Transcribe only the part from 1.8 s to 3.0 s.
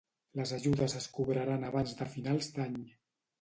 de finals d'any.